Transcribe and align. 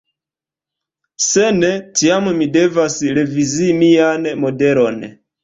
Se 1.25 1.43
ne, 1.57 1.69
tiam 1.99 2.31
mi 2.39 2.47
devas 2.57 2.97
revizii 3.19 3.77
mian 3.83 4.27
modelon. 4.47 5.01